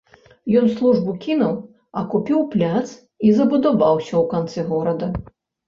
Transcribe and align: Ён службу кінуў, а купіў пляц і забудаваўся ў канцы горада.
Ён 0.61 0.69
службу 0.79 1.13
кінуў, 1.25 1.51
а 1.99 2.03
купіў 2.15 2.41
пляц 2.55 2.83
і 3.25 3.29
забудаваўся 3.43 4.13
ў 4.21 4.25
канцы 4.35 4.69
горада. 4.75 5.15